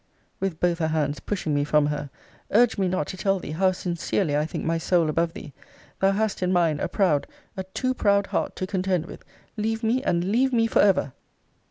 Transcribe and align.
with 0.39 0.59
both 0.59 0.79
her 0.79 0.87
hands 0.87 1.19
pushing 1.19 1.53
me 1.53 1.63
from 1.63 1.85
her! 1.85 2.09
Urge 2.49 2.75
me 2.79 2.87
not 2.87 3.05
to 3.05 3.15
tell 3.15 3.37
thee, 3.37 3.51
how 3.51 3.71
sincerely 3.71 4.35
I 4.35 4.47
think 4.47 4.65
my 4.65 4.79
soul 4.79 5.09
above 5.11 5.33
thee! 5.33 5.53
Thou 5.99 6.13
hast, 6.13 6.41
in 6.41 6.51
mine, 6.51 6.79
a 6.79 6.87
proud, 6.87 7.27
a 7.55 7.65
too 7.65 7.93
proud 7.93 8.25
heart 8.25 8.55
to 8.55 8.65
contend 8.65 9.05
with! 9.05 9.23
Leave 9.57 9.83
me, 9.83 10.01
and 10.01 10.23
leave 10.31 10.51
me 10.53 10.65
for 10.65 10.81
ever! 10.81 11.13